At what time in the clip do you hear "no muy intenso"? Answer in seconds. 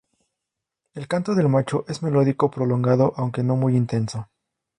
3.43-4.27